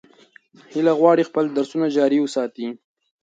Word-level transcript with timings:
هیله 0.73 0.93
غواړي 0.99 1.23
چې 1.23 1.27
خپل 1.29 1.45
درسونه 1.57 1.87
جاري 1.97 2.19
وساتي. 2.21 2.67